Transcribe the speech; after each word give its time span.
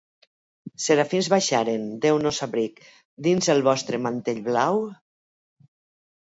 Serafins 0.85 1.29
baixaren, 1.33 1.83
deu-nos 2.07 2.41
abric, 2.47 2.83
dins 3.29 3.53
el 3.55 3.63
vostre 3.71 4.03
mantell 4.09 4.43
blau"? 4.51 4.85